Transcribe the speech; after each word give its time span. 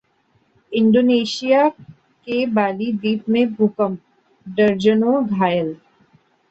Indonesia 0.71 1.67
के 1.69 2.45
Bali 2.55 2.91
द्वीप 2.93 3.29
में 3.29 3.53
भूकंप, 3.53 3.99
दर्जनों 4.47 5.25
घायल 5.27 5.75